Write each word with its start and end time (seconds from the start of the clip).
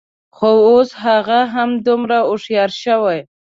خو، 0.35 0.49
اوس 0.69 0.89
هغه 1.03 1.39
هم 1.45 1.51
همدومره 1.73 2.17
هوښیاره 2.29 2.75
شوې 2.83 3.19